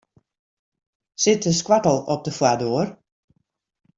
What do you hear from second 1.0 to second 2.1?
Sit de skoattel